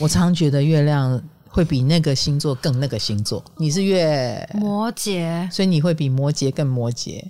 [0.00, 3.44] 我常觉得月亮会比那个星座更那个星座。
[3.58, 7.22] 你是月摩羯，所以你会比摩羯更摩羯。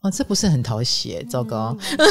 [0.00, 1.76] 哦，这不是很讨喜，糟糕。
[1.98, 2.08] 嗯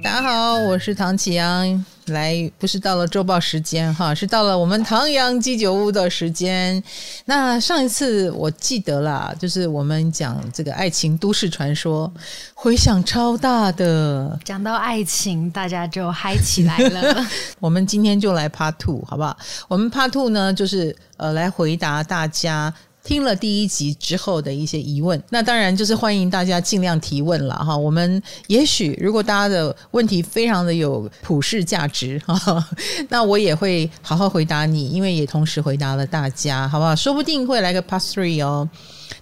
[0.00, 1.84] 大家好，我是唐启阳。
[2.12, 6.82] 来，不是到了周报时间哈，是到了我们唐阳鸡酒屋的时间。
[7.24, 12.12] 那上一次我记得啦，就是我们讲这个爱情都市传说，
[12.54, 14.38] 回响超大的。
[14.44, 17.26] 讲到爱情，大家就嗨起来了。
[17.58, 19.36] 我们今天就来 Part Two，好不好？
[19.68, 22.72] 我们 Part Two 呢，就是呃，来回答大家。
[23.02, 27.76] 听了第一集之后的一些疑问，那当然就是欢迎大家尽量提问了哈。
[27.76, 32.68] 我们也许如果大家的问题非常的有普世价值哈，
[33.08, 36.94] 那我也会好好回答你，因为也同时回答了大家，好不好？
[36.94, 38.68] 说不定会来个 past three 哦。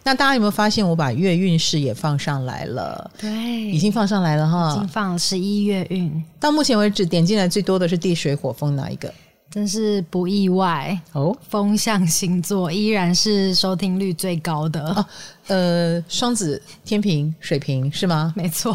[0.05, 3.11] 那大家有没有发现我把月运势也放上来了？
[3.19, 3.31] 对，
[3.71, 6.23] 已经放上来了哈，已经放了十一月运。
[6.41, 9.13] 到目前为止，点进来最多的是地水火风哪一个？
[9.59, 14.81] 真是不意外哦，风象星座依然是收听率最高的。
[14.81, 15.07] 哦、
[15.49, 18.33] 呃，双子、天平、水瓶是吗？
[18.37, 18.73] 没错，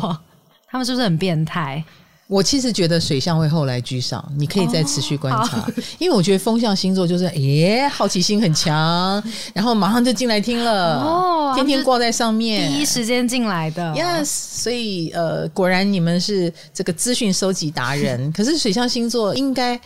[0.68, 1.82] 他们是不是很变态？
[2.28, 9.24] 我其实觉得水象会后来居上，你可以再持续观察，哦、因为我觉得风象星座就是，耶，好奇心很强，
[9.54, 18.30] 然后马上就进来听了，哦，天天挂在上面，第一时间进来的，yes，所以呃，果然你们是这个资讯收集达人。
[18.36, 19.80] 可是水象星座应该。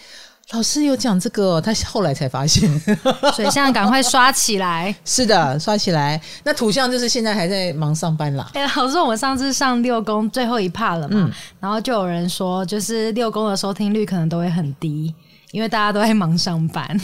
[0.53, 2.69] 老师有讲这个，他后来才发现。
[3.35, 4.95] 水象赶快刷起来！
[5.03, 6.19] 是的，刷起来。
[6.45, 8.49] 那土象就是现在还在忙上班啦。
[8.53, 11.31] 哎、欸，老师，我们上次上六宫最后一 part 了嘛、嗯？
[11.59, 15.13] 然后就有人说，就是六宫的收听率可能都会很低，
[15.51, 16.97] 因为大家都在忙上班。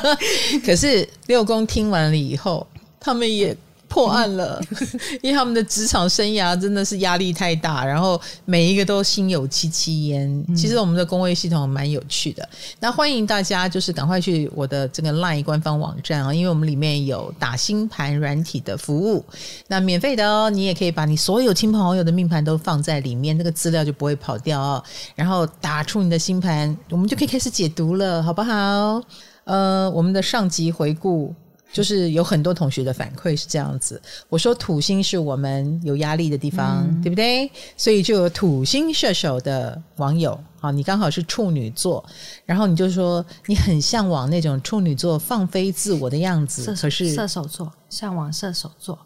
[0.64, 2.66] 可是六宫听完了以后，
[2.98, 3.54] 他们也。
[3.88, 4.60] 破案了，
[5.22, 10.44] 因为他们的职场生涯真的是压力太大，然后每一个都心有戚戚焉。
[10.54, 12.46] 其实我们的工位系统蛮有趣的，
[12.80, 19.24] 那欢迎大家就是赶快去我的这个 LINE 官方网站啊，因为我们里面有打星盘软体的服务，
[19.68, 24.82] 那免费的哦，你也可以把你所有亲朋好友的命盘都放在里面，那个资料就不会跑掉哦。
[25.14, 29.00] 然后打出你的星盘，我们就可以开始解读了，好不好？
[29.44, 31.34] 呃，我们的上集回顾。
[31.76, 34.00] 就是有很多同学的反馈是这样子，
[34.30, 37.50] 我说土星是我们有压力的地方，嗯，对不对？
[37.76, 42.02] 所以就有土星射手的网友，啊，你刚好是处女座，
[42.46, 48.98] 然后你就说你很向往那种处女座放飞自我的样子，可是射手座向往射手座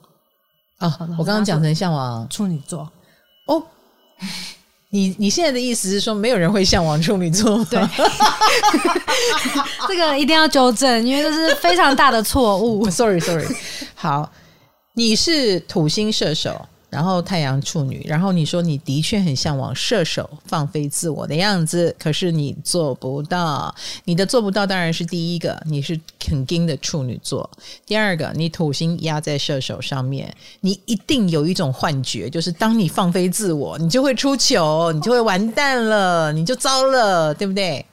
[0.79, 2.89] 哦，我刚刚讲成向往处女座
[3.49, 3.61] 哦。
[4.91, 7.65] 你你现在的意思是说，没有人会向往处女座？
[7.67, 7.81] 对，
[9.87, 12.89] 这个一定要纠正，因为这是非常大的错误。
[12.91, 13.47] Sorry Sorry，
[13.95, 14.31] 好，
[14.95, 16.67] 你是土星射手。
[16.91, 23.75] 然后太阳处女，然后你说你的确很向往射手放飞自我的样子，可是你做不到。
[24.05, 25.99] 你的做不到当然是第一个，你是
[26.29, 27.49] 很硬的处女座。
[27.87, 37.87] 第二个，你土星压在射手上面，你一定有一种幻觉，就是当你放飞自我，你就会出糗，你就会完蛋了，你就糟了，对不对？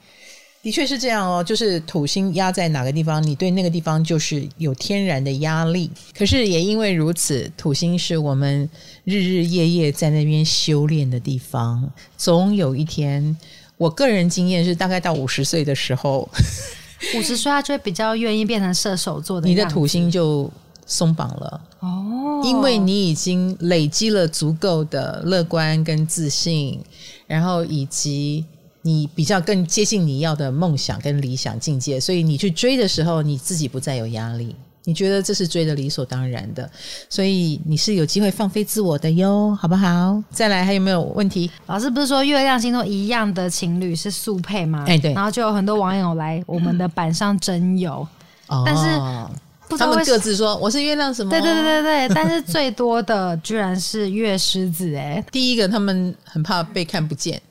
[0.68, 5.90] 的确是这样哦，就是土星压在哪个地方，你对那个地方就是有天然的压力。
[6.14, 8.70] 可是也因为如此，土星是我们
[9.06, 11.90] 日日夜夜在那边修炼的地方。
[12.18, 13.38] 总有一天，
[13.78, 16.30] 我个人经验是，大概到五十岁的时候，
[17.16, 19.48] 五十岁他就会比较愿意变成射手座的。
[19.48, 20.52] 你的土星就
[20.86, 26.78] 松绑了哦，因为你已经累积了足够的乐观跟自信，
[27.26, 28.44] 然后以及。
[28.88, 34.56] 你比较更接近你要的梦想跟理想境界，所以你去追的时候，你自己不再有压力，
[34.86, 36.72] 你觉得这是追的理所当然的，
[37.10, 40.24] 所以你是有机会放飞自我的哟，好不好？
[40.32, 41.52] 再来，还有没有问题？
[41.66, 44.86] 老师不是说月亮星座一样的情侣是速配吗？
[44.88, 48.08] 哎，对，然后就有很多网友来我们的板上征友，
[48.48, 49.36] 嗯、但是
[49.68, 51.30] 不他们各自说我是月亮什么？
[51.30, 57.42] 对对对对对，但是最多的居然是月狮子，哎， 第一个他们很怕被看不见。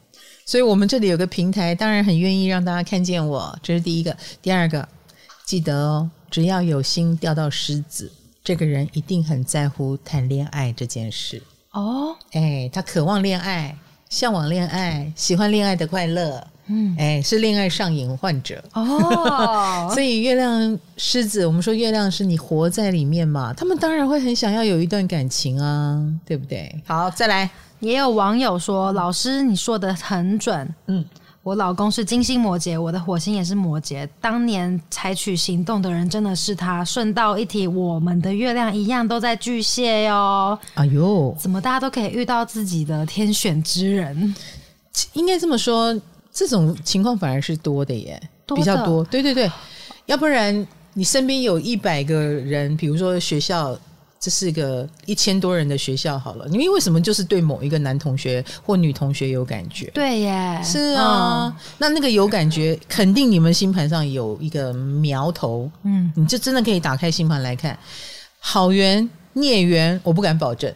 [0.48, 3.58] 所以我们这里有个平台，当然很愿意让大家看见我。
[3.64, 4.88] 这是第一个，第二个，
[5.44, 8.12] 记得哦，只要有心钓到狮子，
[8.44, 12.14] 这个人一定很在乎谈恋爱这件事哦。
[12.30, 13.76] 哎，他渴望恋爱，
[14.08, 16.46] 向往恋爱，喜欢恋爱的快乐。
[16.68, 19.90] 嗯，哎，是恋爱上瘾患者哦。
[19.94, 26.72] 所以月亮狮子，我们说月亮是你活在里面嘛，他们当然会很想要有一段感情啊，对不对？
[26.86, 27.50] 好，再来。
[27.80, 31.04] 也有网友说：“老师，你说的很准。”嗯，
[31.42, 34.08] 我老公是金星摩羯，我的火星也是摩羯。
[34.20, 36.84] 当年采取行动的人真的是他。
[36.84, 40.58] 顺道一提，我们的月亮一样都在巨蟹哟。
[40.74, 44.34] 哎呦，怎么大家都可以遇到自己的天选之人？
[45.12, 45.94] 应该这么说，
[46.32, 49.04] 这种情况反而是多的耶，的比较多。
[49.04, 49.50] 对对对，
[50.06, 53.78] 要不然你身边有一百个人，比如说学校。
[54.18, 59.90] 这是个一千多人的学校，好了，你们为什么就是对某一个男同学或女同学有感觉？
[59.94, 67.78] 对耶，是啊，嗯、那那个有感觉，肯定你们星盘上有一个苗头，嗯，你就真的可以打开星盘来看，
[68.40, 70.74] 好缘孽缘，我不敢保证，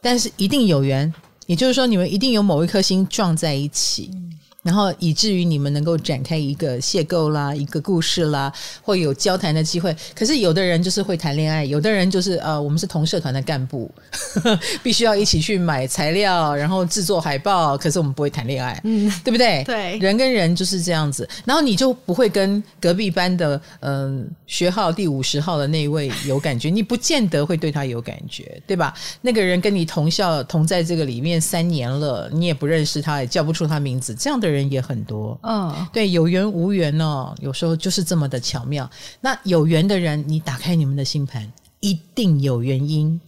[0.00, 1.12] 但是一定有缘，
[1.46, 4.10] 也就是说，你们一定有某一颗星撞在一起。
[4.12, 9.94] 嗯然后以至于你们能够展开一个邂逅啦，一个故事啦，会有交谈的机会。
[10.14, 13.90] 可是有的人就是会谈恋爱，有的人就是呃，我们是同社团的干部，
[14.34, 17.76] 呵 呵必须要一起去买材料，然后制作海报。
[17.76, 19.64] 可是我们不会谈恋爱，嗯，对不对？
[19.66, 21.28] 对，人跟人就是这样子。
[21.44, 28.94] 然后你就不会跟隔壁班的嗯、呃、学号第五十号的那一位有感觉，你不见得会对他有感觉，对吧？
[29.22, 34.51] 那个人跟你同校同在这个里面三年了，你也不认识他，也叫不出他名字，这样的人。
[34.52, 38.88] 人也很多，嗯，对，有缘无缘哦，有时候就是这么的巧妙。
[39.20, 41.50] 那有缘的人，你打开你们的星盘，
[41.80, 43.20] 一定有原因。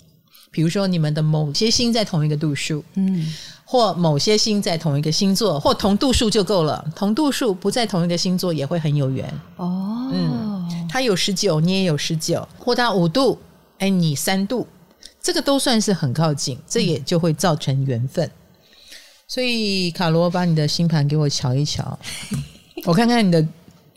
[0.51, 3.27] 比如说，你们的某些星在同一个度数，嗯，
[3.65, 6.85] 或某些星在同一个星座，或同度数就够了。
[6.95, 10.13] 同度数不在同一个星座也会很有缘哦。
[10.13, 13.37] 嗯，他有十九，你也有十九，或他五度，
[13.79, 14.65] 哎，你三度，
[15.21, 18.31] 这个都算是很靠近，这也就会造成缘分。
[19.27, 21.99] 所以卡罗，把你的星盘给我瞧一瞧，
[22.85, 23.45] 我看看你的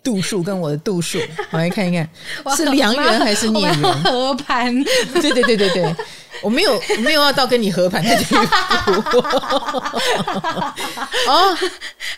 [0.04, 1.20] 度数跟我的度数，
[1.52, 2.10] 我来看一看
[2.56, 4.04] 是良缘还是孽缘？
[4.04, 4.74] 合盘？
[5.14, 5.96] 对对对对对，
[6.42, 9.18] 我没有我没有要到跟你合盘的地步。
[11.28, 11.58] 哦，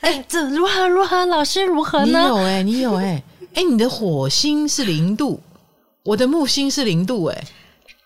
[0.01, 1.25] 哎，这如何如何？
[1.25, 2.19] 老师如何呢？
[2.19, 3.23] 你有哎、欸，你有哎、欸，
[3.55, 5.41] 哎，你的火星是零度，
[6.03, 7.43] 我的木星是零度、欸，哎。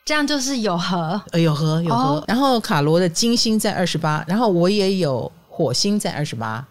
[0.06, 2.16] 这样就是有合，呃，有合有合。
[2.16, 6.66] 哦、然后卡罗的金星在二十八，然后我也有火星在二十八，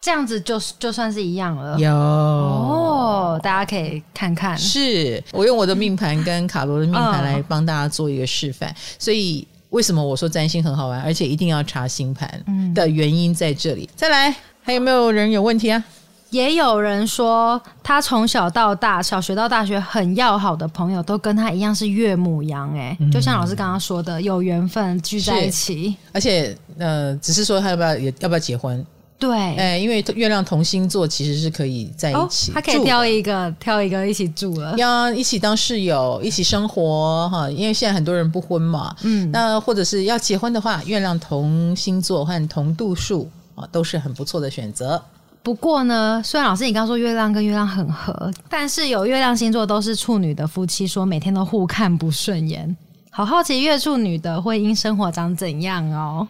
[0.00, 1.78] 这样子就就算是一样了。
[1.78, 4.56] 有哦，大家可以看看。
[4.56, 8.70] 是我用我的命盘跟卡罗的命盘来帮大家做一个示范。
[8.70, 12.42] 嗯、所以为什么我说占星很好玩，而且一定要查星盘
[12.74, 13.84] 的原因在这里。
[13.84, 15.84] 嗯、再来，还有没有人有问题啊？
[16.30, 25.96] 也有人说，他从小到大，小学到大学，很要好的朋友都跟他一样是岳母羊，哎，就像老师刚刚说的，有缘分聚在一起。
[26.12, 28.84] 而且，呃，只是说他要不要，也要不要结婚？
[29.18, 37.50] 对，哎，因为月亮同星座其实是可以在一起，他可以挑一个，挑一个一起住了，要一起当室友，一起生活哈。
[37.50, 45.02] 因为现在很多人不婚嘛，嗯，那或者是要结婚的话，月亮同星座和同度数啊，都是很不错的选择。
[45.48, 52.76] 不过呢，虽然老师你刚刚说月亮跟月亮很合，但是有月亮星座都是处女的夫妻说每天都互看不顺眼，
[53.10, 56.28] 好好奇月处女的婚姻生活长怎样哦？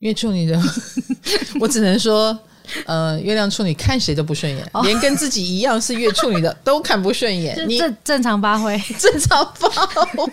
[0.00, 0.60] 月处女的，
[1.60, 2.38] 我只能说。
[2.86, 7.56] 呃，月亮处女看谁都不顺眼，连跟自己一样是月处女的 都看不顺眼。
[7.68, 9.68] 你正 正常发挥，正常发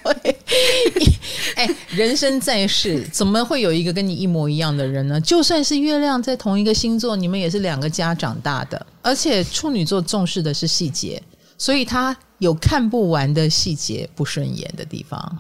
[0.04, 0.14] 挥。
[1.56, 5.20] 哎，人生在世，怎么会有一个跟你一模一样的人呢？
[5.22, 8.86] 就算是月亮在同一个星座，你们也是两个家长大的。
[9.02, 11.22] 而且处女座重视的是细节，
[11.58, 15.38] 所以他有看不完的细节不顺眼的地方。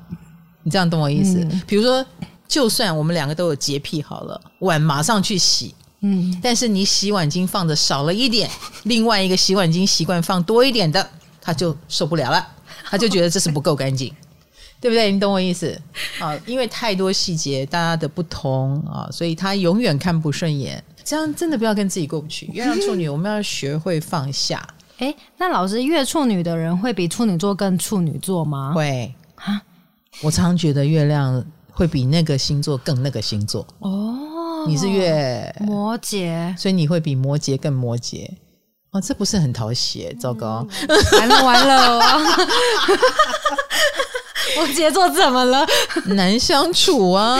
[0.63, 1.39] 你这样懂我意思？
[1.39, 2.05] 嗯、比如说，
[2.47, 5.73] 就算我们两个都有洁癖，好了，碗马上去洗。
[6.01, 8.49] 嗯，但是你洗碗巾放的少了一点，
[8.83, 11.09] 另外一个洗碗巾习惯放多一点的，
[11.41, 12.47] 他就受不了了，
[12.89, 14.13] 他就觉得这是不够干净，
[14.79, 15.11] 对不对？
[15.11, 15.79] 你懂我意思
[16.19, 16.37] 啊？
[16.45, 20.83] 因为太多细节，大家的不同啊，所以他永远看不顺眼。
[21.03, 22.45] 这样真的不要跟自己过不去。
[22.53, 24.65] 月亮处女，我们要学会放下。
[24.99, 28.73] 哎，那老师，月处女的人会比处女座更处女座吗？
[28.73, 29.59] 会啊，
[30.21, 34.19] 我常常觉得月亮会比那个星座更那个星座哦。
[34.67, 38.27] 你是月摩羯，所以你会比摩羯更摩羯
[38.91, 40.67] 哦，这不是很讨喜，糟糕，
[41.13, 41.99] 完了完了，
[44.57, 45.63] 摩羯座怎么了？
[46.07, 47.39] 难相处啊！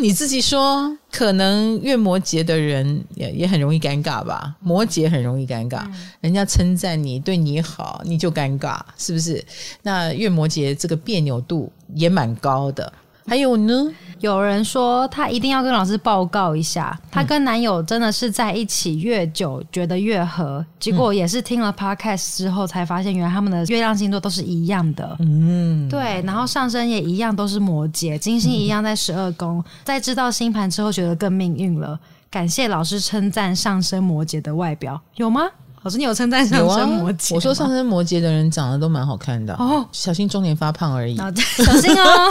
[0.00, 4.54] 你自己说，可能月摩羯的人也也很容易尴尬吧？
[4.60, 5.84] 摩羯很容易尴尬，
[6.20, 9.44] 人家称赞你，对你好，你就尴尬，是不是？
[9.82, 12.92] 那月摩羯这个别扭度也蛮高的。
[13.26, 13.90] 还有呢？
[14.20, 25.16] 有人说她一定要跟老师报告一下，她跟男友真的是在一起越久觉得越合，结果也是听了 podcast 之后才发现，原来他们的月亮星座都是一样的。
[25.20, 31.98] 嗯，对，然后上升也一样，都是摩羯，金星一样在十二宫，在知道星盘之后觉得更命运了。
[32.30, 35.42] 感谢老师称赞上升摩羯的外表，有吗？
[35.84, 37.36] 老师，你有称赞上升摩羯、啊？
[37.36, 41.14] 我说上升摩羯的人长得都蛮好看的哦，小心中年发胖而已。
[41.16, 42.30] 小心哦，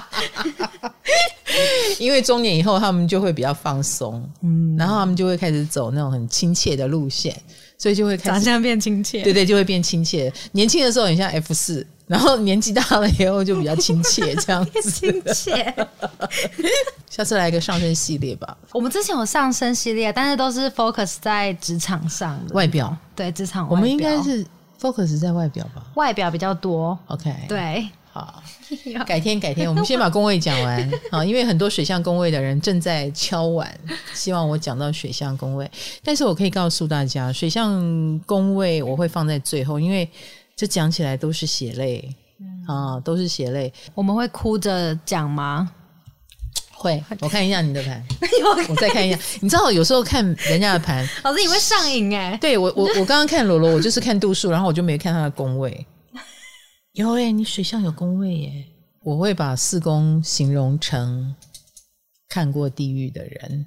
[2.00, 7.36] 因为中年以后他们就会比较放松，嗯，然后他们就会开始走那种很亲切的路线，
[7.76, 9.22] 所以就会开始长相变亲切。
[9.22, 10.32] 对对，就会变亲切。
[10.52, 11.86] 年轻的时候很像 F 四。
[12.10, 14.82] 然后年纪大了以后就比较亲切，这样子。
[14.90, 15.72] 亲切。
[17.08, 18.58] 下次来一个上升系列吧。
[18.72, 22.96] 我们之前有上升系列，但是都是 focus 在职场上的外表。
[23.14, 23.76] 对，职场外表。
[23.76, 24.44] 我们应该是
[24.80, 25.84] focus 在外表吧？
[25.94, 26.98] 外表比较多。
[27.06, 27.32] OK。
[27.46, 27.88] 对。
[28.12, 28.42] 好，
[29.06, 30.90] 改天改天，我们先把工位讲完。
[31.12, 33.72] 好，因为很多水象工位的人正在敲碗，
[34.12, 35.70] 希望我讲到水象工位。
[36.02, 40.10] 但是我可以告诉大家，水象工位我会放在最后，因为。
[40.60, 43.72] 这讲起来都是血泪、嗯、啊，都是血泪。
[43.94, 45.72] 我们会哭着讲吗？
[46.70, 47.02] 会。
[47.20, 48.04] 我看一下你的盘，
[48.68, 49.18] 我再看一下。
[49.40, 52.36] 你知道，有时候看 人家的盘，老师你会上瘾哎。
[52.36, 55.86] 对我，我我刚刚看罗罗，我就是看度数，然后我就没看他的宫位。
[56.92, 58.66] 有哎，你水象有宫位耶。
[59.02, 61.34] 我会把四宫形容成
[62.28, 63.66] 看过地狱的人。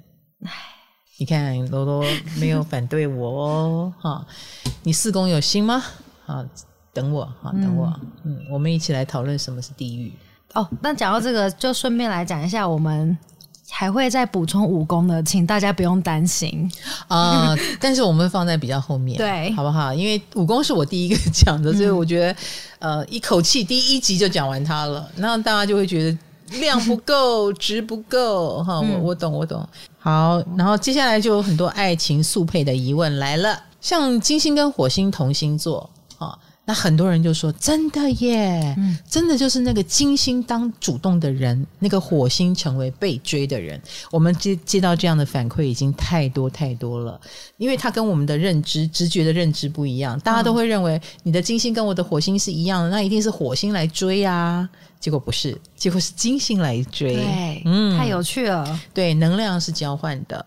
[1.18, 2.04] 你看罗罗
[2.38, 3.94] 没有反对我哦。
[3.98, 4.24] 哈，
[4.84, 5.82] 你四宫有心吗？
[6.26, 6.48] 啊。
[6.94, 10.12] 等我，哈，等我，嗯，嗯，我们一起来讨论什么是地狱。
[10.54, 13.18] 哦，那讲到这个，就顺便来讲一下，我们
[13.68, 16.70] 还会再补充武功的，请大家不用担心
[17.08, 17.58] 啊、呃。
[17.80, 19.92] 但是我们会放在比较后面，对，好不好？
[19.92, 22.32] 因为武功是我第一个讲的，所以我觉得，
[22.78, 26.18] 嗯、呃，一口气第一集就讲完它了，那大家就会觉得
[26.60, 29.68] 量不够， 值不够，哈，我我懂，我懂。
[29.98, 35.93] 好，然后接下来就有很多爱情速配的疑问来了，像金星跟火星同星座，啊。
[36.66, 43.78] 那很多人就说：“真的耶，嗯、真的就是那个金星当主动的人，那个火星成为被追的人。”
[44.10, 47.20] 我们接接到这样的反馈已经太多太多了，
[47.58, 54.66] 因为它跟我们的认知、直觉的认知不一样，大家都会认为你的金星跟我的火星是一样的，那一定是火星来追啊。
[54.98, 57.14] 结果不是，结果是金星来追。
[57.14, 58.80] 对，嗯，太有趣了。
[58.94, 60.42] 对，能量是交换的，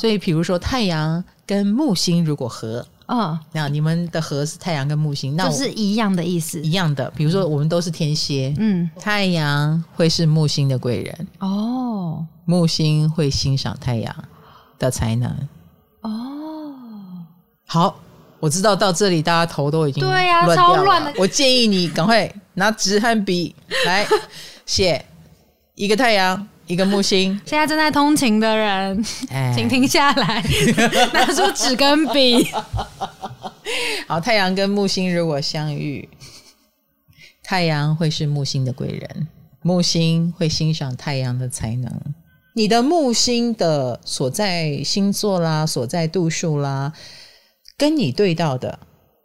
[0.00, 2.84] 所以比如说太阳跟木星如果合。
[3.12, 7.10] 嗯，那你们的合是太阳跟木星，那就是一样的意思，一样的。
[7.16, 14.14] 比如说，我们都是天蝎，嗯，太阳会是木星的贵人哦，木星会欣赏太阳
[14.78, 15.28] 的才能
[16.02, 16.72] 哦。
[17.66, 17.96] 好，
[18.38, 21.12] 我知道到这里大家头都已经对呀、啊，超乱的。
[21.18, 23.52] 我建议你赶快拿纸和笔
[23.86, 24.06] 来
[24.64, 25.04] 写
[25.74, 26.46] 一个太阳。
[26.70, 30.40] 一个木星， 现在正在通勤的人，哎、请停下来，
[31.12, 32.46] 拿出纸跟笔。
[34.06, 36.08] 好，太阳跟木星如果相遇，
[37.42, 39.28] 太阳会是木星的贵人，
[39.62, 41.92] 木星会欣赏太阳的才能。
[42.54, 46.92] 你的木星的所在星座啦，所在度数啦，
[47.76, 48.78] 跟你对到的。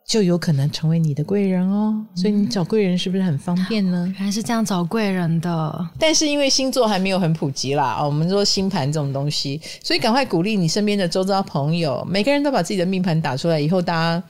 [0.07, 4.07] 就有可能成为你的贵人哦，所以你找贵人是不是很方便呢？
[4.17, 14.23] 原来是这样找贵人的，但是因为星座还没有很普及啦，哦，我们说星盘这种东西，所以赶快鼓励你身边的周遭朋友，每个人都把自己的命盘打出来，以后大家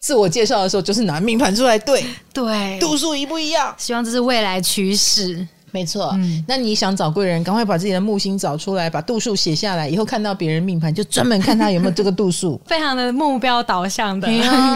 [0.00, 3.72] 自我介绍的时候就是拿命盘出来对对，度数一不一样？
[3.78, 5.46] 希望这是未来趋势。
[5.74, 14.28] 没错，嗯，那你想找贵人，赶快把自己的木星找出来，把度数写下来，以后看到别人命盘就专门看他有没有这个度数， 非常的目标导向的，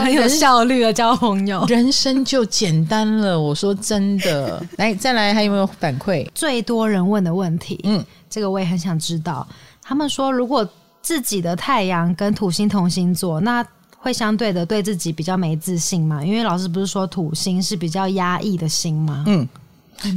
[0.02, 3.40] 很 有效率的交朋友，人生就简单了。
[3.40, 6.28] 我说真的， 来再来，还有没有反馈？
[6.34, 9.46] 最多人问的问题，嗯，这个我也很想知道。
[9.80, 10.68] 他们说，如果
[11.00, 13.64] 自己的太阳跟土星同星座，那
[13.96, 16.24] 会相对的对自己比较没自信嘛？
[16.24, 19.22] 因为老师不是说土星是比较压抑的星吗？
[19.28, 19.48] 嗯。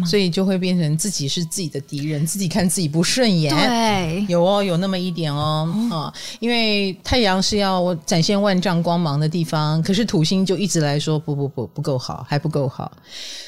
[0.05, 3.53] 所以就会变成自己是自己的敌人，自己看自己不顺眼。
[3.55, 12.91] 对，有哦，有那么一点哦，啊、哦，因为太阳是要展现万丈光芒的地方，可是土星就一直来说不不不不够好，还不够好。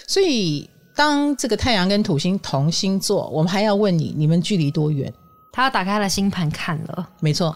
[0.08, 5.14] 所以当这个太阳跟土星同星座，我们还要问你，你们距离多远？
[5.52, 7.56] 他打开了星盘看了，没错。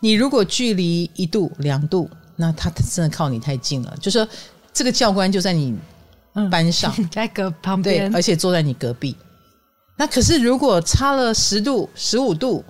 [0.00, 3.96] 你如果距离一度两度，那他真的靠你太近了。
[4.00, 4.26] 就说
[4.72, 5.76] 这个教官就在你。
[6.50, 6.94] 班上。
[7.10, 9.16] 在隔旁边，对，而且坐在你隔壁。
[9.96, 12.64] 那可是如果差了十度、十五度，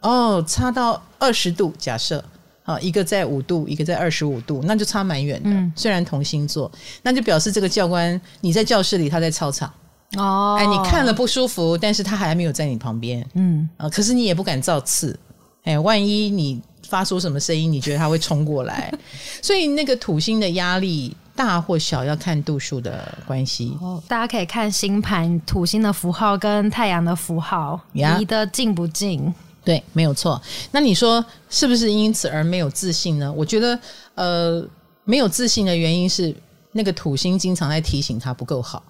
[0.00, 2.24] 哦，差到二十度，假设
[2.64, 5.50] 啊，一个在五度，一个在二十五度，那就差蛮远的。
[5.50, 6.70] 嗯，虽然同星座，
[7.02, 9.70] 那就表示这个教官你在教室里，他在操场。
[10.16, 13.68] 哦，哎，你看了不舒服，但是他还没有在你旁边，嗯。
[13.76, 15.18] 啊，可是你也不敢造次，
[15.64, 18.90] 哎，万一你发出什么声音，你觉得他会冲过来，
[19.42, 23.74] 所以那个土星的压力大或小要看度数的关系。
[23.80, 29.34] 哦，大家可以看星盘土星的符号跟太阳的符号离得近不近？
[29.64, 30.38] 对，没有错。
[30.70, 33.32] 那你说是不是因此而没有自信呢？
[33.32, 33.80] 我觉得，
[34.16, 34.62] 呃，
[35.04, 36.34] 没有自信的原因是
[36.72, 38.82] 那个土星经常在提醒他不够好。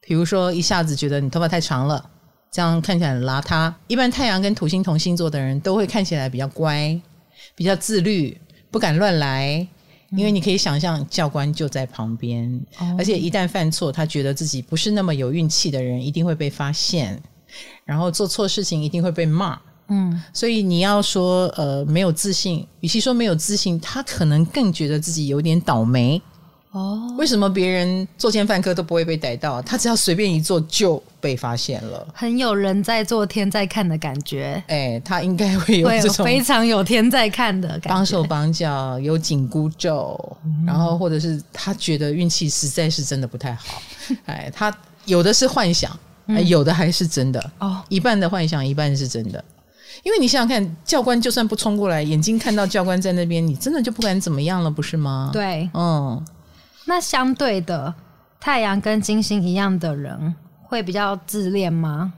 [0.00, 2.04] 比如说，一下子觉得你头发太长了，
[2.50, 3.72] 这样看起来很邋遢。
[3.86, 7.00] 一般太阳跟土星同星座的人都会看起来比较乖，
[7.54, 8.36] 比较自律，
[8.72, 9.64] 不敢乱来。
[10.16, 12.48] 因为你可以想象教官就在旁边，
[12.80, 17.20] 嗯、而且一旦犯错，他觉得自己不是那么有运气的人，一定会被发现，
[17.84, 19.58] 然后做错事情一定会被骂。
[19.88, 26.20] 嗯，所以你要说呃没有自信，与其说没有自信，他可能更觉得自己有点倒霉。
[26.74, 32.04] 哦，为什么别人作奸犯科都不会被逮到，他只要随便一做就被发现了？
[32.12, 34.60] 很有人在做天在看的感觉。
[34.66, 43.80] 哎，他应该会有这种非常有天在看的感觉，绑手绑脚，有紧箍咒，嗯、然后或者是他觉得运气实在是真的不太好。
[44.26, 47.50] 哎，他有的是幻想，嗯、有的还是真的。
[47.60, 49.42] 哦，一半的幻想，一半是真的。
[50.02, 55.30] 因为你想想看，教官就算不冲过来，眼睛看到教官在那边，你真的就不敢怎么样了，不是吗？
[55.32, 56.20] 对，嗯。
[56.86, 57.94] 那相对的，
[58.38, 62.12] 太阳跟金星一样的人会比较自恋吗？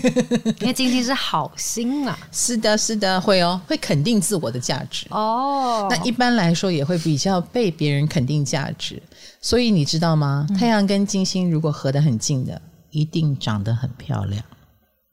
[0.60, 2.18] 因为金星是好心啊。
[2.32, 5.86] 是的，是的，会哦，会肯定自我的价值哦。
[5.90, 9.00] 那一般来说也会比较被别人肯定价值。
[9.40, 10.46] 所以你知道吗？
[10.58, 12.60] 太阳跟金星如果合得很近的，
[12.90, 14.42] 一定长得很漂亮。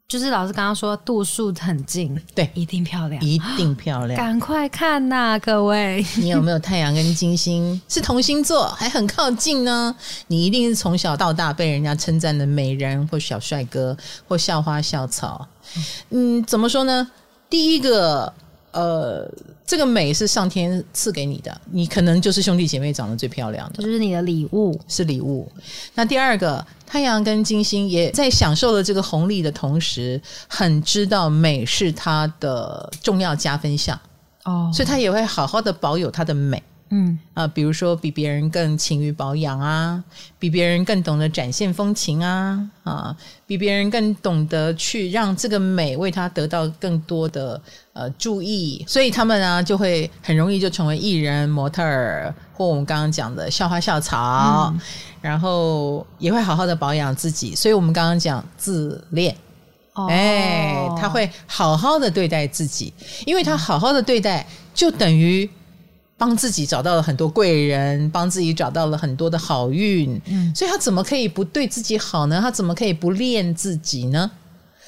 [0.07, 6.01] 就是老师刚刚说度数很近， 对，一定漂亮，一定漂亮， 赶快看呐、啊，各位！
[6.15, 9.93] 你有没有太阳跟金星是同星座，还很靠近呢？
[10.27, 13.97] 你一定是从小到大被人家称赞的美人，或小帅哥，
[14.29, 15.45] 或校花校草。
[16.11, 17.11] 嗯，怎么说呢？
[17.49, 18.33] 第一个，
[18.81, 19.29] 呃。
[19.69, 25.45] 这个美是上天赐给你的，你可能就是兄弟姐妹长得最漂亮的，就是你的礼物，是礼物。
[25.93, 33.99] 那第二个，太阳跟金星也在享受了这个红利的同时，很知道美是它的重要加分项
[34.45, 36.63] 哦，所以他也会好好的保有它的美。
[36.89, 40.01] 嗯啊，比如说比别人更勤于保养啊，
[40.39, 43.13] 比别人更懂得展现风情啊，啊，
[43.45, 54.79] 比别人更懂得去让这个美为他得到更多的呃注意，所以他们呢就会很容易就成为艺人、模特儿或我们刚刚讲的校花、校草，嗯、
[55.19, 57.53] 然后也会好好的保养自己。
[57.53, 59.35] 所以我们刚刚讲自恋，
[59.93, 62.93] 哦、哎，他会好好的对待自己，
[63.25, 65.49] 因为他好好的对待，就等于。
[66.17, 72.39] 帮自己找到了很多贵人，帮自己找到了很多的好运，嗯，所以他怎么可以不对自己好呢？
[72.41, 74.29] 他怎么可以不练自己呢？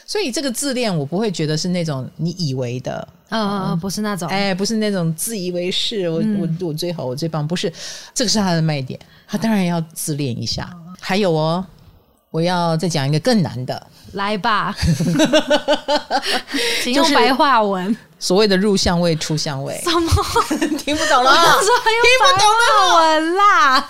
[0.08, 7.72] 所以这个自恋，我不会觉得是那种你以为的，嗯嗯嗯，不是那种，哎，不是那种自以为是，我、嗯、我我最好，我最棒，不是，
[8.12, 10.76] 这个是他的卖点，他当然要自恋一下。
[11.00, 11.64] 还有哦，
[12.32, 14.76] 我要再讲一个更难的，来吧，
[16.84, 17.96] 请用白话文。
[18.22, 20.12] 所谓的入相位、出相位，什么
[20.78, 21.32] 听不懂了？
[21.32, 23.88] 听不懂了啦！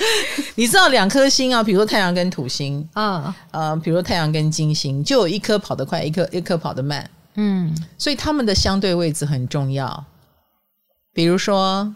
[0.53, 10.05] 你知道两颗星啊，比如说太阳跟土星，嗯呃，比如说太阳跟金星，就有一颗跑得快，一颗一颗跑得慢，嗯，所以他们的相对位置很重要。
[11.11, 11.91] 比如说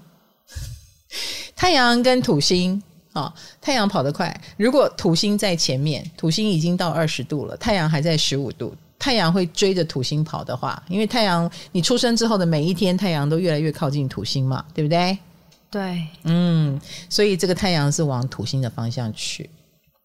[1.55, 2.81] 太阳跟土星，
[3.13, 8.75] 啊，太阳跑得快，如果土星在前面，土星已经到二十度了，太阳还在十五度。
[8.99, 15.17] 太阳会追着土星跑的话，因为太阳你出生之后的每一天，太阳都越来越靠近土星嘛，对不对？
[15.69, 19.49] 对，嗯，所以这个太阳是往土星的方向去。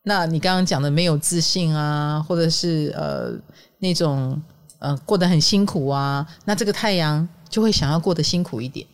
[0.02, 3.30] 那你刚刚讲的没有自信啊，或者是呃
[3.78, 4.42] 那种
[4.80, 8.84] 呃过得很辛苦啊，那这个太阳就会想要过得辛苦一点，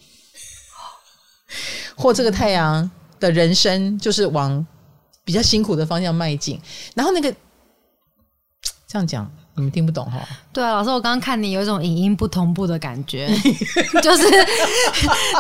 [1.97, 2.91] 或这个太阳
[3.25, 4.65] 的人生就是往
[5.25, 6.61] 比较辛苦的方向迈进。
[6.95, 7.33] 然后那个
[8.87, 9.31] 这样讲。
[9.57, 10.19] 你们听不懂哈？
[10.53, 13.29] 对啊，老师，我刚刚看你有一种影音不同步的感觉，
[14.03, 14.27] 就是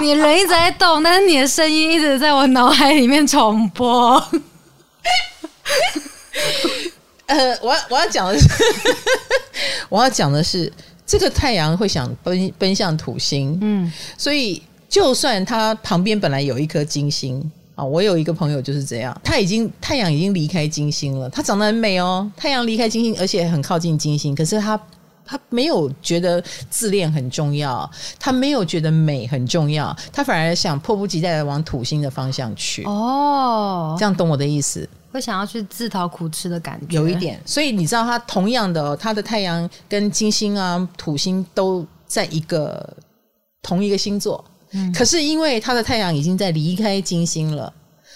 [0.00, 4.14] 你人一直在动，但是你的声音一直在我脑海里面重播。
[7.26, 8.48] 呃，我要我要讲的是，
[9.90, 10.72] 我要讲的是，
[11.04, 17.50] 这个太阳会想奔奔向土星，嗯，所以就算它旁边本来有一颗金星。
[17.74, 22.30] 啊，我有一个朋友就是这样，他已经太阳已经离开金星了，他长得很美哦。
[22.36, 24.80] 太阳离开金星，而且很靠近金星，可是他
[25.24, 32.84] 他没有觉得自恋很重要，他没有觉得美很重要，他反而想迫不及待的往土星的方向去。
[32.84, 34.88] 哦，这样懂我的意思？
[35.10, 37.40] 会想要去自讨苦吃的感觉，有一点。
[37.46, 42.96] 所以你知道，他同样的，他的太阳跟金星啊、土星都在一个
[43.62, 47.72] 同一个星座，嗯，可是因为它的太阳已经在离开金星了，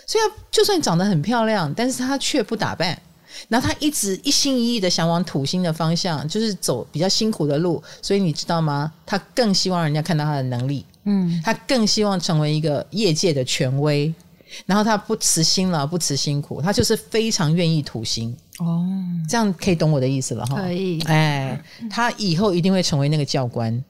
[0.07, 3.01] 所以它就算长得很漂亮，但是它却不打扮。
[3.47, 7.81] 然后他一直一心一意的想往土星的方向，就是走比较辛苦的路。
[8.03, 8.93] 所以你知道吗？
[9.07, 14.13] 他更希望人家看到他的能力，嗯，他更希望成为一个业界的权威。
[14.67, 18.35] 然后他不辞辛劳，不辞辛苦，他就是非常愿意土星。
[18.59, 18.83] 哦，
[19.29, 20.57] 这样可以懂我的意思了哈。
[20.57, 23.85] 可以，哎，他以后一定会成为那个教官。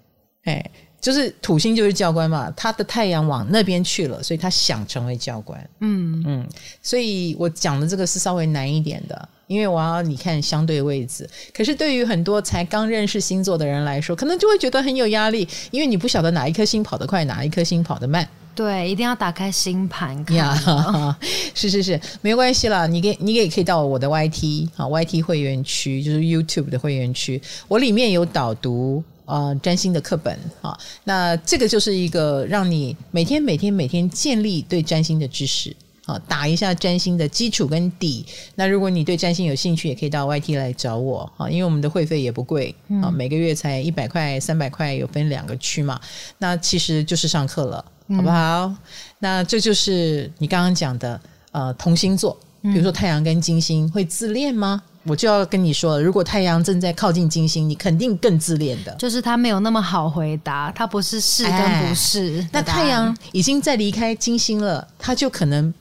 [0.44, 0.70] 哎，
[1.00, 5.58] 就是土星就是教官嘛，他的太阳往那边去了，所以他想成为教官。
[5.80, 6.48] 嗯嗯，
[6.82, 9.28] 所以我讲的这个是稍微难一点的。
[9.46, 18.28] 因为我要你看相对位置，可是对于很多才刚认识星座的人来说，可能就会觉得很有压力，因为你不晓得哪一颗星跑得快，哪一颗星跑得慢。
[18.54, 20.36] 对，一定要打开星盘看。
[20.36, 21.16] 呀，
[21.54, 35.76] 是是是，没关系啦，你给你也可以到我的 YT 啊，YT 会员区就是 YouTube 的会员区，我里面有导读呃占星的课本啊，那这个就是一个让你每天每天每天建立对占星的知识。
[36.08, 38.24] 啊，打一下占星的基础跟底。
[38.54, 46.00] 那如果你对占星有兴趣，也可以到 YT 来找我啊，因为我们的会费也不贵啊，每个月才一百块、三百块，有分两个区嘛。
[46.38, 47.84] 那其实就是上课了，
[48.16, 48.62] 好不好？
[48.68, 48.76] 嗯、
[49.18, 51.20] 那这就是你刚刚讲的
[51.52, 54.82] 呃，同星座，比如说太阳跟金星会自恋吗？
[55.08, 58.94] 我就要跟你说了，如果太阳正在靠近金星，你肯定更自恋的。
[58.96, 62.46] 就是他没有那么好回答，他不是是跟不是。
[62.52, 65.72] 那太阳已经在离开金星了，他就可能。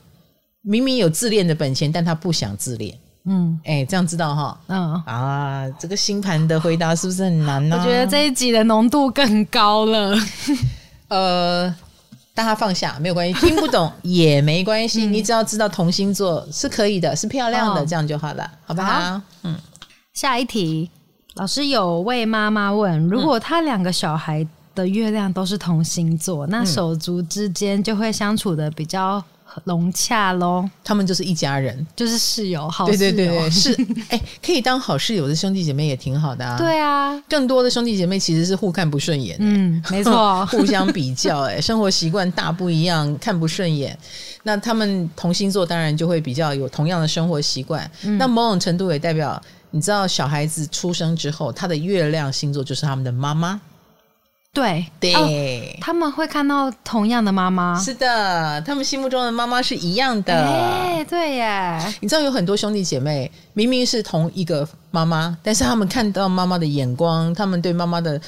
[0.62, 2.94] 明明有自恋的本钱，但他不想自恋。
[3.24, 4.60] 嗯，哎、欸，这样知道哈？
[4.66, 7.78] 嗯啊，这个星盘的回答是不是很难呢、啊？
[7.80, 10.14] 我觉得这一集的浓度更高了。
[11.08, 11.74] 呃，
[12.38, 18.92] 大家放下，没有关系，听不懂也没关系，嗯、你只要知道同星座是可以的，是漂亮的，哦、这样就好了，好不好？
[18.92, 19.20] 好。
[19.42, 19.56] 嗯，
[20.14, 20.88] 下一题，
[21.34, 29.20] 老师有位妈妈问：如果他两个小孩的月亮都是同星座，嗯、那手足之间就会相处的比较
[29.64, 33.72] 融洽喽，他们就是一家人，就是室友，好室友，对对对对， 是
[34.08, 36.56] 哎、欸，可以当好室友的兄弟姐妹也挺好的啊。
[36.58, 43.98] 对啊，更多的兄弟姐妹其实是互看不顺眼，嗯，没错， 互相比较，哎，生活习惯大不一样，看不顺眼。
[44.44, 53.60] 那他们同星座当然就会比较有同样的生活习惯，嗯、那某种程度也代表，你知道，小孩子出生之后，他的月亮星座就是他们的妈妈。
[54.52, 57.78] 对对、哦，他们会看到同样的妈妈。
[57.78, 60.34] 是的，他们心目中的妈妈是一样的。
[60.34, 61.94] 哎，对耶。
[62.00, 68.20] 你知道有很多兄弟姐妹明明是同一个妈妈，但是他们看到妈妈的眼光，他们对妈妈的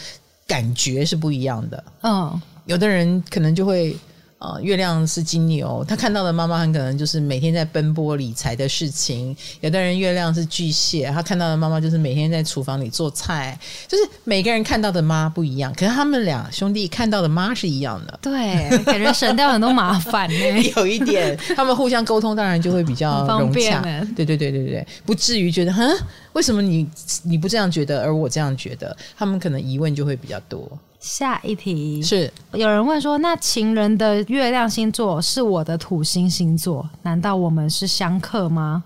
[0.46, 1.84] 感觉是不一样的。
[2.02, 3.96] 嗯，有的人可能就会。
[4.40, 13.58] 啊、呃，月亮是金牛，他看到的妈妈很可能就是每天在奔波理财的事情；有的人月亮是巨蟹，他看到的妈妈就是每天在厨房里做菜。
[13.86, 18.18] 就是每个人看到的妈不一样，可是他们俩兄弟看到的妈是一样的。
[18.22, 20.34] 对，感觉省掉很多麻烦呢。
[20.74, 23.82] 有一点，他们互相沟通，当然就会比较融洽。
[24.16, 25.86] 对对对对对，不至于觉得，哼，
[26.32, 26.88] 为什么你
[27.24, 28.96] 你不这样觉得，而我这样觉得？
[29.18, 30.66] 他们可能疑问就会比较多。
[31.00, 38.84] 下一题是有人问说，那情人的月亮星座是我的土星星座，难道我们是相克吗？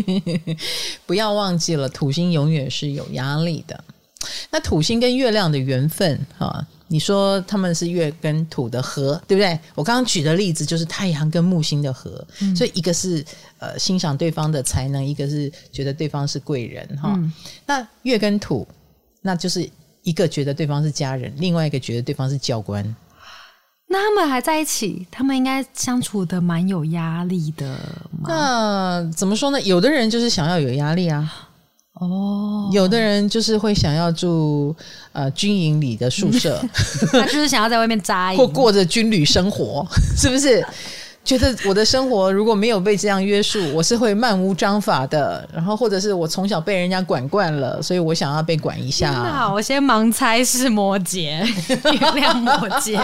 [1.06, 3.82] 不要忘记了，土星永远是有压力的。
[4.50, 9.58] 那土星跟月亮的缘分啊，你说他们是月跟土的合，对不对？
[9.74, 13.24] 我刚刚举的例子就是太阳跟木星的合，嗯、所以一个是
[13.58, 17.14] 呃欣赏对方的才能，一个是觉得对方是贵人哈。
[17.16, 17.32] 嗯、
[17.64, 18.68] 那月跟土，
[19.22, 19.66] 那就是。
[20.06, 22.94] 一个觉得对方是家人，另外一个觉得对方是教官。
[23.88, 27.76] 那他们还在一起，他们应该相处的蛮有压力的。
[28.22, 29.60] 那怎么说呢？
[29.62, 31.48] 有的人就是想要有压力啊。
[31.94, 34.74] 哦，有的人就是会想要住
[35.12, 36.62] 呃军营里的宿舍，
[37.10, 39.84] 他就是想要在外面扎营， 或过着军旅生活，
[40.16, 40.64] 是不是？
[41.26, 45.46] 觉得我的生活如果没有被这样约束，我是会漫无章法的。
[45.52, 49.10] 然后或者是我从小被人家管惯了，所以我想要被管一下。
[49.10, 52.96] 那我先盲猜是摩羯， 月亮摩羯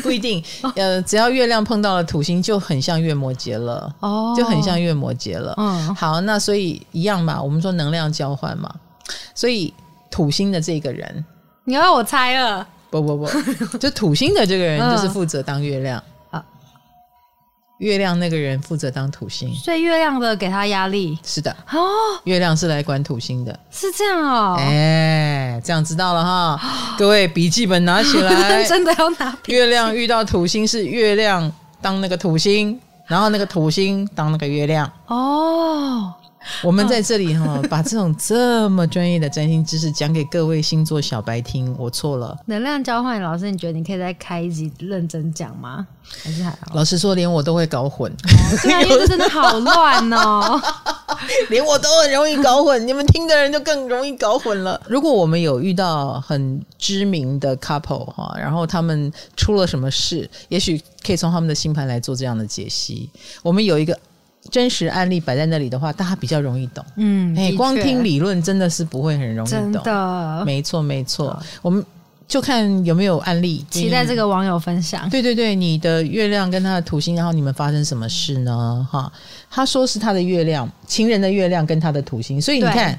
[0.00, 0.42] 不一定。
[0.76, 3.92] 呃，只要月亮碰到了土星，就很像月摩羯了。
[3.98, 5.52] 哦，就很像月摩羯了。
[5.56, 8.72] 嗯，好，那所以一样嘛，我们说能量交换嘛。
[9.34, 9.74] 所以
[10.08, 11.24] 土星的这个人，
[11.64, 12.64] 你要我猜了？
[12.90, 13.28] 不不不，
[13.76, 16.02] 就土星的这个人就是负责当月亮。
[17.80, 21.16] 嗯月亮那个人负责当土星，所以月亮的给他压力。
[21.24, 21.78] 是的，哦，
[22.24, 24.56] 月亮是来管土星的，是这样哦。
[24.58, 29.32] 哎，这样知道了哈，各位笔记本拿起来， 真的要拿。
[29.46, 36.12] 月亮遇到土星是月亮当那个土星，然后那个土星当那个月亮哦。
[36.62, 42.36] 我们在这里哈，把这种这么专业的占星知识讲给各位星座小白听，我错了。
[42.46, 45.86] 能量交换，老师，你觉得你可以再开一集认真讲吗？
[46.22, 46.74] 还是还好？
[46.74, 48.10] 老实说，连我都会搞混。
[48.62, 50.60] 对啊，因为这真的好乱哦，
[51.50, 54.80] 连我都很容易搞混，你们听的人就更容易搞混了。
[54.88, 63.10] 如果我们有遇到很知名的 couple 哈，然后他们出了什么事，也许可以从他们的星盘来做这样的解析。
[63.42, 63.98] 我们有一个。
[64.50, 66.84] 真实案例摆在那里的话，大家比较容易懂。
[66.96, 69.72] 嗯，哎、欸，光听理论真的是不会很容易懂。
[69.72, 71.38] 真的，没错没错。
[71.62, 71.84] 我们
[72.26, 75.08] 就看有没有案例，期待这个网友分享。
[75.10, 78.86] 对对对，你的月亮跟他的土星，然后你们发生什么事呢？
[78.90, 79.10] 哈，
[79.50, 82.98] 他说是他的月亮，情人的月亮跟他的土星，所以你看，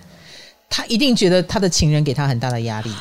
[0.70, 2.92] 他一定觉得他的情人给他很大的压力。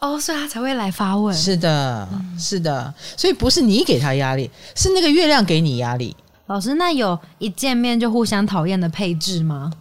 [0.00, 1.34] 哦，所以他才会来发问。
[1.34, 6.16] 是的，是的，所以不是你给他压力，是那个月亮给你压力。
[6.52, 9.72] 老师，那有一见面就互相讨厌的配置吗？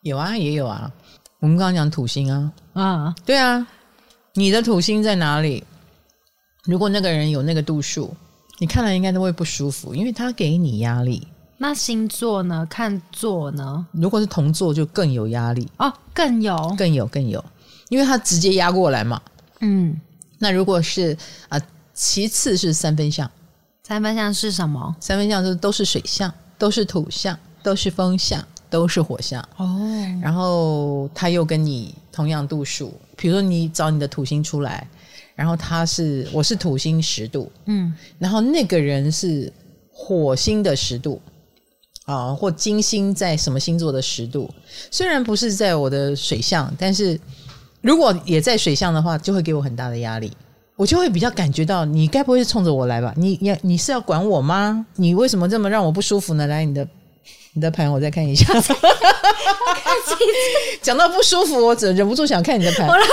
[0.00, 0.90] 有啊，也有啊。
[1.38, 3.66] 我们刚刚讲土星啊，啊，对啊，
[4.32, 5.62] 你的土星在哪里？
[6.64, 8.16] 如果那个人有那个度数，
[8.58, 11.28] 你看了应该都会不舒服，因为他给你压力。
[11.58, 12.66] 那星座呢？
[12.70, 13.86] 看座呢？
[13.92, 17.44] 如果是同座，就更有压力哦，更有，更有，更有，
[17.90, 19.20] 因为他直接压过来嘛。
[19.60, 20.00] 嗯，
[20.38, 21.12] 那如果是
[21.50, 23.30] 啊、呃，其次是三分相。
[23.86, 24.96] 三分相是什么？
[24.98, 29.46] 三分相是都是水象，都是土象，都是风象，都是火象。
[29.58, 29.78] 哦，
[30.22, 34.88] 然后他又跟你同样度数，比如说你找你的土星出来，
[35.34, 39.52] 然后他是我是土星十度，嗯，然后那个人是
[39.92, 41.20] 火星的十度
[42.06, 44.50] 啊，或金星在什么星座的十度，
[44.90, 47.20] 虽然不是在我的水象，但是
[47.82, 50.32] 如果也在水象的话，就会给我很大的压力。
[50.76, 53.14] 我就会比较感觉到，你该不会是冲着我来吧？
[53.16, 54.84] 你你你是要管我吗？
[54.96, 56.46] 你为什么这么让我不舒服呢？
[56.48, 56.84] 来，你的
[57.52, 58.44] 你的盘，我再看一下。
[60.82, 62.88] 讲到不舒服，我忍忍不住想看你的盘。
[62.88, 63.12] 我让你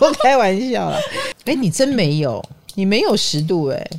[0.00, 0.98] 我开玩笑了。
[1.44, 2.42] 哎，你真没有，
[2.74, 3.90] 你没有十度哎、欸，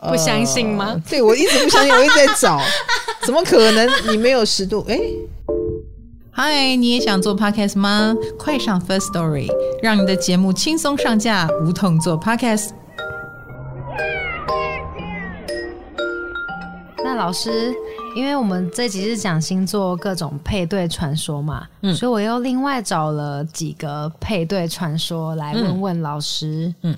[0.10, 0.92] 不相信吗？
[0.94, 2.60] 呃、对，我一直不相信，我一直在找，
[3.26, 4.84] 怎么可能你没有十度？
[4.88, 4.98] 哎。
[6.40, 8.14] 嗨，你也想做 podcast 吗？
[8.38, 9.48] 快上 First Story，
[9.82, 12.70] 让你的节目轻松上架，无痛做 podcast。
[17.02, 17.74] 那老师，
[18.14, 26.72] 因为我们这集是讲星座各种配对传说嘛，嗯，所以我又另外找了几个配对传说来问问老师。
[26.82, 26.96] 嗯，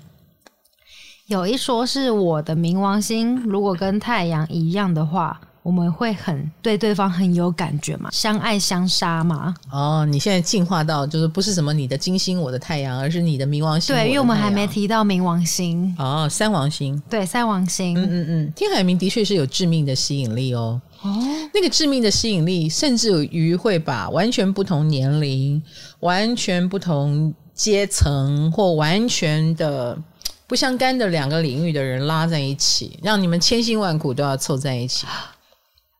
[1.28, 5.40] 有一说是我的冥王星如果跟太阳一样的话。
[5.62, 9.54] 我们会很对对方很有感觉嘛，相爱相杀嘛。
[9.70, 13.94] 哦，你现在进化到就是不是什么你的金星我的太阳，而是你的冥王星。
[13.94, 15.94] 对，因为我们还没提到冥王星。
[15.98, 17.00] 哦，三王星。
[17.10, 17.94] 对，三王星。
[17.98, 20.80] 嗯嗯嗯，天海明的确是有致命的吸引力哦。
[21.02, 21.10] 哦，
[21.52, 25.62] 那个致命的吸引力，甚至于会把完全不同年龄、
[26.00, 29.98] 完全不同阶层或完全的
[30.46, 35.06] 不相干的两个领域的人拉在一起，让你们千辛万苦都要凑在一起。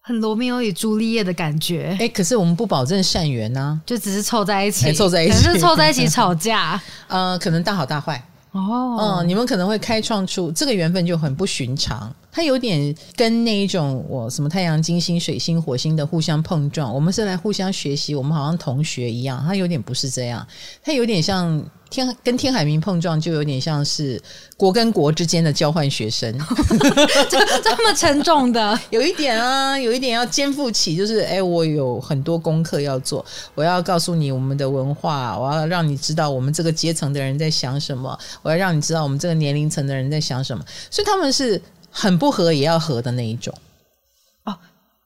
[0.03, 8.23] 很罗密欧与朱丽叶的感觉，哎，可是我们不保证善缘呢、啊，就只是凑在一起，凑在一起，可是凑在一起吵架， 呃，可能大好大坏。
[8.53, 20.45] 哦，嗯，你们可能会开创出这个缘分就很不寻常，它有点跟那一种我什么太阳、金星、水星、火星的互相碰撞，我们是来互相学习，我们好像同学一样，它有点不是这样，
[20.83, 21.63] 它有点像。
[21.91, 24.23] 天跟天海明碰撞，就有点像是
[24.57, 26.33] 国跟国之间的交换学生，
[27.29, 33.25] 这这么沉重的， 有一点啊，有一点要肩负起，就是哎，我有很多功课要做，
[33.57, 43.53] 我要告诉你我们的文化，我要让你知道我们这个阶层的人在想什么，我要让你知道我们这个年龄层的人在想什么，所以他们是很不合也要合的那一种。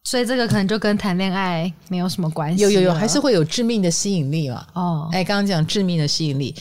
[0.04, 2.62] 所以这个可能就跟谈恋爱没有什么关系。
[2.62, 4.66] 有有有，还是会有致命的吸引力嘛？
[4.74, 6.54] 哦，哎，刚刚讲致命的吸引力，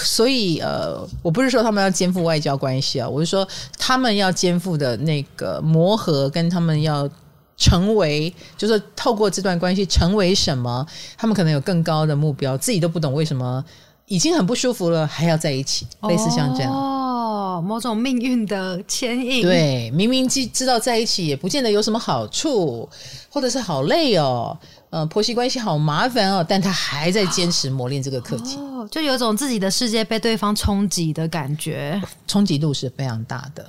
[0.00, 3.46] 所以呃，我不是说他们要肩负外交关系啊，我是说
[3.76, 7.08] 他们要肩负的那个磨合，跟他们要
[7.56, 13.64] 成为，就是透过这段关系成为什么，他们可能有更高的目标，自己都不懂为什么
[14.06, 16.72] 已经很不舒服了，还要在一起，类似像这样。
[16.72, 17.02] 哦
[17.64, 22.86] 某种命运的牵引，对，明明知知道在一起也不见得有什么好处，
[23.30, 24.56] 或者是好累哦，
[24.90, 33.66] 呃，婆媳关系好麻烦哦，但他还在坚持磨练这个课题，哦，就有种自己的世界被对方冲击的感觉，冲击度是非常大的，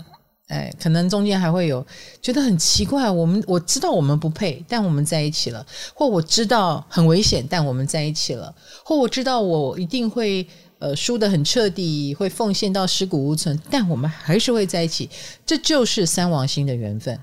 [0.47, 1.85] 哎，可能中间还会有
[2.21, 10.47] 觉得很奇怪，我们我知道我们不配，但我们在一起了，或我知道很危险，但我们在一起了，或我知道我一定会。
[10.79, 15.09] 呃输得很彻底，会奉献到尸骨无存，但我们还是会在一起，
[15.43, 17.15] 这就是三王星的缘分。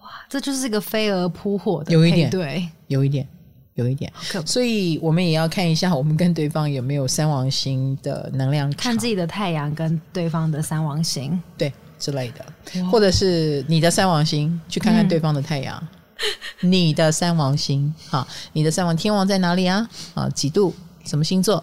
[0.00, 3.26] 哇，这就是一个飞蛾扑火的有一点对，有一点，
[3.74, 4.12] 有一点。
[4.46, 15.78] 所以我们也要看一下，我们跟对方有没有三王星的能量，看自己的太阳跟对方的三王星，对之类的，或者是你的三王星去看看对方的太阳。
[15.80, 15.98] 嗯
[16.70, 19.88] 你的三王星，好，你的三王天王在哪里啊？
[20.14, 20.72] 啊，几度？
[21.04, 21.62] 什么星座？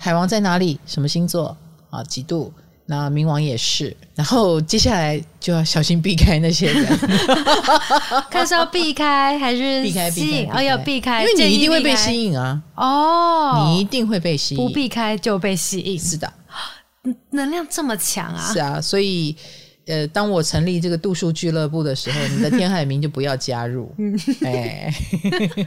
[0.00, 0.80] 海王在哪里？
[0.86, 1.54] 什么星座？
[1.90, 2.50] 啊，几度？
[2.86, 3.94] 那冥王也是。
[4.14, 6.98] 然后接下来就要小心避开那些人，
[8.30, 10.10] 看是要避开还是避开？
[10.10, 10.58] 避开？
[10.58, 12.62] 哦，要避开，因为你一定会被吸引啊！
[12.76, 15.98] 哦，你一定会被吸引，不避开就被吸引。
[15.98, 16.32] 是的，
[17.30, 18.52] 能量这么强啊！
[18.52, 19.36] 是啊，所以。
[19.86, 23.94] 呃，当我成立这个度数俱乐部的时候，你的天海明就不要加入。
[24.42, 24.90] 哎，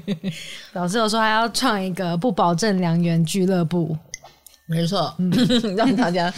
[0.74, 3.96] 老师有说还要创一个不保证良缘俱乐部，
[4.66, 5.30] 没错，嗯、
[5.78, 6.34] 让大家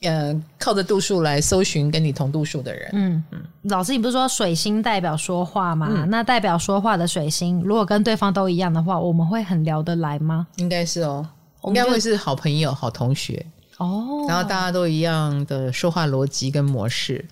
[0.00, 2.90] 呃靠着度数来搜寻跟你同度数的人。
[2.92, 5.88] 嗯嗯，老师，你不是说水星代表说话吗？
[5.92, 10.44] 嗯、那代表说话的水星，如果跟对方都一样的话，我们会很聊得来吗？
[10.56, 11.24] 应该是哦，
[11.66, 13.46] 应该会是好朋友、好同学。
[13.82, 17.24] 哦，然后大家都一样的说话逻辑跟模式，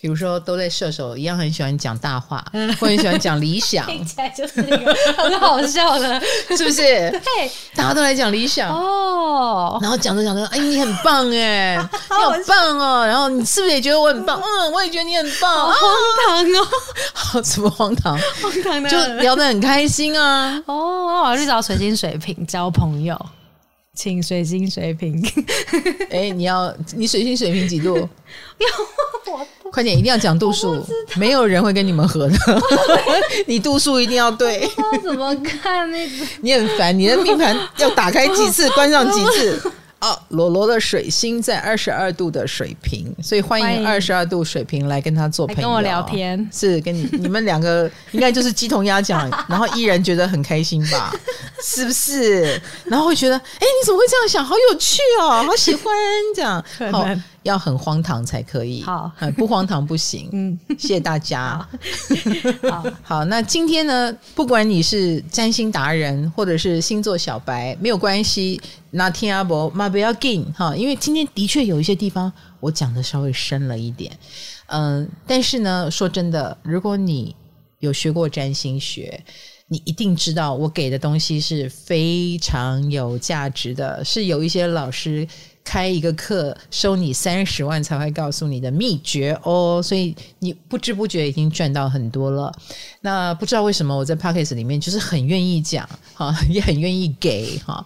[0.00, 2.44] 比如说都在射手一样很喜欢讲大话，
[2.78, 6.20] 或很喜欢讲理想，听起来就是一个很好笑的，
[6.56, 7.10] 是不是？
[7.10, 8.70] 对，大家都来讲理想。
[8.70, 14.40] 哦，然后讲着讲着，哎，你很棒哎， 你好棒哦，然后你是不是也觉得我很棒？
[14.40, 15.74] 嗯，我也觉得你很棒，荒
[16.26, 16.68] 唐哦，
[17.14, 18.18] 好，什么荒唐？
[18.42, 20.62] 荒唐的，就聊得很开心啊。
[20.66, 23.18] 哦，我要去找水晶水瓶交朋友。
[23.96, 25.20] 请水星水瓶，
[26.10, 28.08] 哎、欸，你要你水星水瓶几度？
[29.72, 30.80] 快点，一定要讲度数，
[31.16, 32.36] 没有人会跟你们合的。
[33.46, 34.68] 你度数一定要对。
[35.02, 36.26] 怎么看那个？
[36.42, 39.72] 你很烦，你的命盘要打开几次，关上几次。
[40.06, 46.48] 哦，罗罗的水星在二十二度的水瓶，所以欢迎二十二度水瓶来跟他做朋友，跟我聊天。
[46.52, 51.12] 是跟你你们两个 应该就是鸡同鸭讲，然后依然觉得很开心吧？
[51.64, 52.60] 是不是？
[52.84, 54.44] 然后会觉得，哎，你怎么会这样想？
[54.44, 55.92] 好有趣哦，好喜欢
[56.34, 56.64] 这样。
[56.92, 57.04] 好。
[57.46, 60.28] 要很荒唐才可以，好， 不荒唐不行。
[60.32, 61.66] 嗯，谢谢大家。
[62.68, 68.60] 好， 好，好，那今天呢，不管你是占星达人或者是星座小白，没有关系。
[68.90, 74.10] 那听阿伯，妈不要紧哈，因为今天的确有一些地方我讲的稍微深了一点。
[74.66, 77.34] 嗯，但是呢，说真的，如果你
[77.78, 79.22] 有学过占星学，
[79.68, 85.26] 你一定知道我给的东西是非常有价值的，是有一些老师。
[85.66, 92.52] 开一个课收你三十万才会告诉你的秘诀哦，所以你不知不觉已经赚到很多了。
[93.00, 97.84] 那不知道为什么我在 Podcast 里面就是很愿意讲哈， 也很愿意给哈，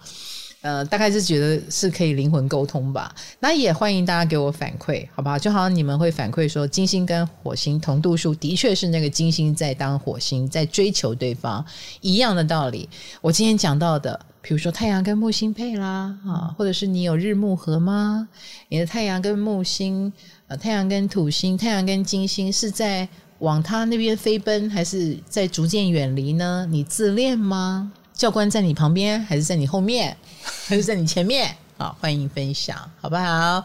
[0.60, 3.14] 呃，大概是觉得是可以灵魂沟通吧。
[3.40, 5.38] 那也欢迎大家给我反馈，好不好？
[5.38, 11.64] 就好像你们会反馈说金星跟火星同度数，的确是那个金星在当火星在追求对方
[12.02, 12.86] 一样的道理。
[13.22, 14.20] 我今天讲到的。
[14.42, 18.28] 比如说太阳跟木星配啦，啊，或者是你有日木合吗？
[18.68, 20.12] 你的太阳跟木星，
[20.48, 23.06] 呃，太阳跟土星，太阳跟金星是在
[23.40, 26.66] 往他那边飞奔，还是在逐渐远离呢？
[26.70, 27.92] 你自恋吗？
[28.14, 30.16] 教官在你旁边，还是在你后面，
[30.66, 31.54] 还是在你前面？
[31.76, 33.64] 好，欢迎分享，好不好？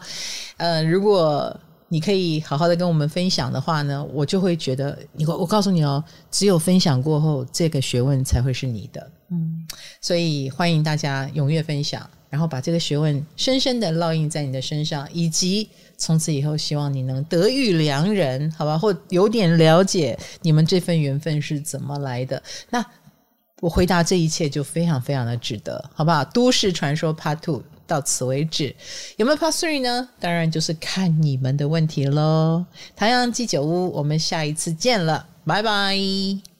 [0.56, 1.58] 呃，如果
[1.88, 9.10] 你可以好好的跟我们分享的话呢，我就会觉得，你我我告诉你哦，只有分享过后，这个学问才会是你的。
[9.30, 9.66] 嗯，
[10.00, 18.76] 所以欢迎大家踊跃分享，然后把这个学问深深的烙印在你的身上，以及从此以后，希望你能得遇良人，好吧？
[18.76, 22.42] 或有点了解你们这份缘分是怎么来的。
[22.70, 22.84] 那
[23.60, 26.24] 我回答这一切就非常非常的值得，好不好？
[26.24, 28.74] 都市传说 Part Two 到此为止，
[29.16, 30.08] 有没有 Part Three 呢？
[30.18, 32.64] 当然就是看你们的问题喽。
[32.94, 36.55] 唐阳鸡酒屋，我们下一次见了，拜拜。